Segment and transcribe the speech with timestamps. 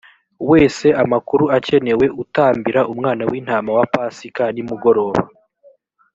[0.51, 5.21] wese amakuru akenewe utambira umwana w intama wa pasika nimugoroba